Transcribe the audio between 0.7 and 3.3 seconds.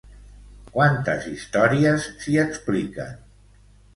Quantes històries s'hi expliquen?